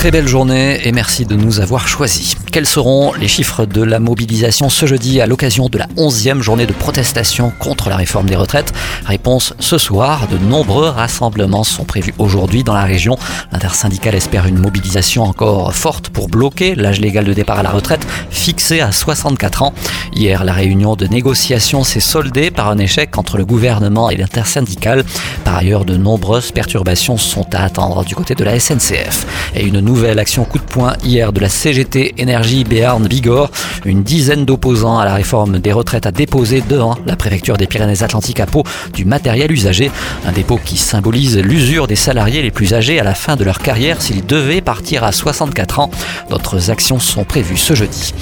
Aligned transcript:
Très 0.00 0.10
belle 0.10 0.26
journée 0.26 0.80
et 0.88 0.92
merci 0.92 1.26
de 1.26 1.36
nous 1.36 1.60
avoir 1.60 1.86
choisis. 1.86 2.34
Quels 2.50 2.64
seront 2.64 3.12
les 3.12 3.28
chiffres 3.28 3.66
de 3.66 3.82
la 3.82 4.00
mobilisation 4.00 4.70
ce 4.70 4.86
jeudi 4.86 5.20
à 5.20 5.26
l'occasion 5.26 5.68
de 5.68 5.76
la 5.76 5.88
11e 5.88 6.40
journée 6.40 6.64
de 6.64 6.72
protestation 6.72 7.52
contre 7.58 7.90
la 7.90 7.96
réforme 7.96 8.24
des 8.24 8.34
retraites? 8.34 8.72
Réponse 9.04 9.52
ce 9.58 9.76
soir. 9.76 10.26
De 10.28 10.38
nombreux 10.38 10.88
rassemblements 10.88 11.64
sont 11.64 11.84
prévus 11.84 12.14
aujourd'hui 12.16 12.64
dans 12.64 12.72
la 12.72 12.84
région. 12.84 13.18
L'intersyndicale 13.52 14.14
espère 14.14 14.46
une 14.46 14.58
mobilisation 14.58 15.22
encore 15.22 15.74
forte 15.74 16.08
pour 16.08 16.28
bloquer 16.28 16.74
l'âge 16.74 16.98
légal 16.98 17.26
de 17.26 17.34
départ 17.34 17.58
à 17.58 17.62
la 17.62 17.70
retraite 17.70 18.06
fixé 18.30 18.80
à 18.80 18.92
64 18.92 19.64
ans. 19.64 19.74
Hier, 20.12 20.44
la 20.44 20.52
réunion 20.52 20.96
de 20.96 21.06
négociation 21.06 21.84
s'est 21.84 22.00
soldée 22.00 22.50
par 22.50 22.68
un 22.68 22.78
échec 22.78 23.16
entre 23.16 23.38
le 23.38 23.44
gouvernement 23.44 24.10
et 24.10 24.16
l'intersyndicale. 24.16 25.04
Par 25.44 25.56
ailleurs, 25.56 25.84
de 25.84 25.96
nombreuses 25.96 26.50
perturbations 26.50 27.16
sont 27.16 27.46
à 27.54 27.62
attendre 27.62 28.04
du 28.04 28.14
côté 28.14 28.34
de 28.34 28.44
la 28.44 28.58
SNCF. 28.58 29.26
Et 29.54 29.64
une 29.64 29.80
nouvelle 29.80 30.18
action 30.18 30.44
coup 30.44 30.58
de 30.58 30.64
poing 30.64 30.94
hier 31.04 31.32
de 31.32 31.40
la 31.40 31.48
CGT 31.48 32.14
Énergie 32.18 32.64
Béarn 32.64 33.06
Bigorre. 33.06 33.50
Une 33.84 34.02
dizaine 34.02 34.44
d'opposants 34.44 34.98
à 34.98 35.04
la 35.04 35.14
réforme 35.14 35.58
des 35.58 35.72
retraites 35.72 36.06
a 36.06 36.12
déposé 36.12 36.62
devant 36.68 36.96
la 37.06 37.16
préfecture 37.16 37.56
des 37.56 37.66
Pyrénées-Atlantiques 37.66 38.40
à 38.40 38.46
Pau 38.46 38.64
du 38.92 39.04
matériel 39.04 39.52
usagé. 39.52 39.90
Un 40.26 40.32
dépôt 40.32 40.58
qui 40.62 40.76
symbolise 40.76 41.38
l'usure 41.38 41.86
des 41.86 41.96
salariés 41.96 42.42
les 42.42 42.50
plus 42.50 42.74
âgés 42.74 43.00
à 43.00 43.04
la 43.04 43.14
fin 43.14 43.36
de 43.36 43.44
leur 43.44 43.60
carrière 43.60 44.02
s'ils 44.02 44.26
devaient 44.26 44.60
partir 44.60 45.04
à 45.04 45.12
64 45.12 45.78
ans. 45.78 45.90
D'autres 46.28 46.70
actions 46.70 46.98
sont 46.98 47.24
prévues 47.24 47.56
ce 47.56 47.74
jeudi. 47.74 48.12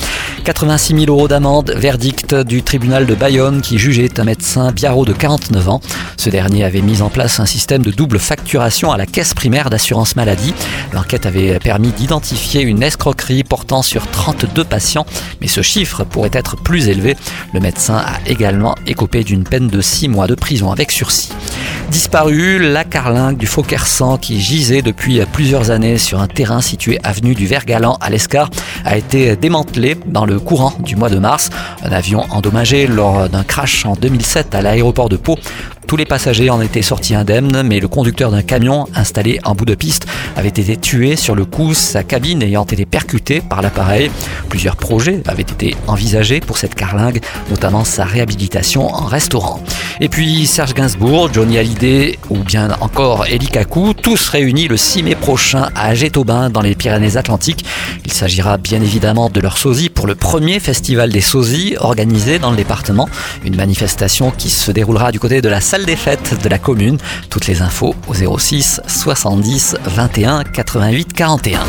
86 0.45 0.95
000 1.01 1.07
euros 1.09 1.29
d'amende, 1.29 1.75
verdict 1.79 2.35
du 2.35 2.63
tribunal 2.63 3.07
de 3.07 3.15
Bayonne 3.15 3.61
qui 3.61 3.79
jugeait 3.79 4.19
un 4.19 4.25
médecin 4.25 4.73
biarro 4.73 5.05
de 5.05 5.13
49 5.13 5.69
ans. 5.69 5.81
Ce 6.17 6.29
dernier 6.29 6.65
avait 6.65 6.81
mis 6.81 7.03
en 7.03 7.09
place 7.09 7.41
un 7.41 7.47
système 7.47 7.83
de 7.83 7.91
double 7.91 8.19
facturation 8.19 8.91
à 8.93 8.97
la 8.97 9.07
caisse 9.07 9.35
primaire 9.35 9.71
d'assurance 9.71 10.17
maladie. 10.17 10.55
L'enquête 10.93 11.27
avait 11.27 11.59
permis 11.59 11.91
d'identifier 11.91 12.63
une 12.63 12.83
escroquerie 12.83 13.45
portant 13.45 13.83
sur 13.83 14.07
32 14.11 14.65
patients, 14.65 15.07
mais 15.41 15.47
ce 15.47 15.63
chiffre 15.63 16.05
pourrait 16.05 16.31
être 16.33 16.57
plus 16.57 16.89
élevé. 16.89 17.17
Le 17.55 17.61
médecin 17.61 17.97
a 17.97 18.19
également 18.27 18.75
écopé 18.87 19.25
d'une 19.25 19.45
peine 19.45 19.69
de 19.69 19.81
6 19.81 20.09
mois 20.09 20.27
de 20.27 20.35
prison 20.35 20.73
avec 20.73 20.91
sursis. 20.91 21.31
Disparu, 21.91 22.59
la 22.59 22.85
carlingue 22.85 23.39
du 23.39 23.47
Fauquersan 23.47 24.19
qui 24.19 24.41
gisait 24.41 24.83
depuis 24.83 25.21
plusieurs 25.33 25.71
années 25.71 25.97
sur 25.97 26.21
un 26.21 26.27
terrain 26.27 26.61
situé 26.61 26.99
avenue 27.03 27.35
du 27.35 27.47
Vergalan 27.47 27.97
à 28.01 28.11
l'Escar 28.11 28.51
a 28.85 28.99
été 28.99 29.37
démantelée 29.37 29.97
dans 30.07 30.27
le 30.27 30.39
courant 30.39 30.75
du 30.81 30.97
mois 30.97 31.09
de 31.09 31.19
mars. 31.19 31.49
Un 31.83 31.93
avion 31.93 32.25
endommagé 32.31 32.87
lors 32.87 33.31
d'un 33.31 33.43
crash 33.43 33.87
en 33.87 33.95
2007 33.95 34.55
à 34.55 34.61
l'aéroport 34.61 35.09
de 35.09 35.17
Pau 35.17 35.37
tous 35.89 35.97
les 35.97 36.05
passagers 36.05 36.51
en 36.51 36.61
étaient 36.61 36.83
sortis 36.83 37.15
indemnes, 37.15 37.63
mais 37.65 37.81
le 37.81 37.89
conducteur 37.89 38.31
d'un 38.31 38.43
camion 38.43 38.87
installé 38.95 39.41
en 39.45 39.55
bout 39.55 39.65
de 39.65 39.75
piste 39.75 40.07
avait 40.37 40.49
été 40.49 40.77
tué 40.77 41.17
sur 41.17 41.35
le 41.35 41.47
coup, 41.47 41.73
sa 41.73 42.03
cabine 42.03 42.43
ayant 42.43 42.65
été 42.65 42.85
percutée 42.85 43.41
par 43.41 43.63
l'appareil. 43.63 44.11
Plusieurs 44.51 44.77
projets 44.77 45.23
avaient 45.27 45.41
été 45.41 45.75
envisagés 45.87 46.41
pour 46.41 46.59
cette 46.59 46.75
carlingue, 46.75 47.23
notamment 47.49 47.85
sa 47.85 48.05
réhabilitation 48.05 48.95
en 48.95 49.07
restaurant. 49.07 49.63
Et 50.03 50.11
puis 50.11 50.47
Serge 50.47 50.75
Gainsbourg, 50.75 51.31
Johnny 51.33 51.57
Hallyday 51.57 51.78
ou 52.31 52.39
bien 52.39 52.77
encore 52.81 53.27
Eli 53.27 53.47
Kaku, 53.47 53.95
tous 53.95 54.29
réunis 54.31 54.67
le 54.67 54.77
6 54.77 55.05
mai 55.05 55.15
prochain 55.15 55.69
à 55.77 55.95
Gétobin 55.95 56.51
dans 56.51 56.61
les 56.61 56.75
Pyrénées-Atlantiques. 56.75 57.65
Il 58.05 58.13
s'agira 58.13 58.59
bien 58.59 58.83
évidemment 58.83 59.31
de 59.31 59.41
leur 59.41 59.59
sosie 59.59 59.89
pour 59.89 60.09
le 60.09 60.17
premier 60.17 60.59
festival 60.59 61.11
des 61.11 61.21
sosies 61.21 61.77
organisé 61.79 62.41
dans 62.41 62.51
le 62.51 62.57
département. 62.57 63.09
Une 63.45 63.55
manifestation 63.55 64.33
qui 64.33 64.51
se 64.51 64.73
déroulera 64.73 65.13
du 65.13 65.21
côté 65.21 65.41
de 65.41 65.49
la 65.49 65.61
salle 65.61 65.85
des 65.85 65.97
fêtes 65.97 66.43
de 66.43 66.49
la 66.49 66.59
commune. 66.59 66.99
Toutes 67.31 67.47
les 67.47 67.63
infos 67.63 67.95
au 68.09 68.39
06 68.39 68.81
70 68.87 69.77
21 69.85 70.43
88 70.45 71.13
41. 71.13 71.61